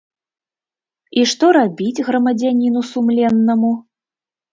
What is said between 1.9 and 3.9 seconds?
грамадзяніну сумленнаму?